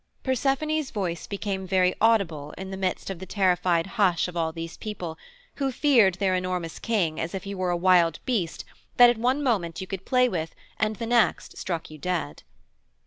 [0.23, 4.75] Persephone's voice became very audible in the midst of the terrified hush of all these
[4.77, 5.15] people,
[5.57, 8.65] who feared their enormous King as if he were a wild beast
[8.97, 12.41] that at one moment you could play with and the next struck you dead.